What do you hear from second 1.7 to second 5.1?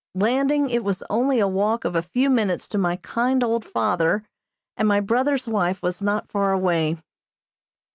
of a few minutes to my kind old father, and my